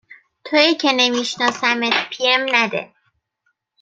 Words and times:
تویی 0.45 0.75
که 0.75 0.91
نمی 0.91 1.25
شناسمت 1.25 2.09
پی 2.09 2.27
ام 2.33 2.45
نده 2.55 2.93